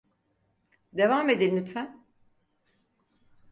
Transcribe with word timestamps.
Devam 0.93 1.29
edin 1.29 1.55
lütfen. 1.57 2.05